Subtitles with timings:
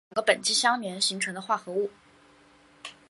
[0.01, 1.91] 联苯是两个苯基相连形成的化合物。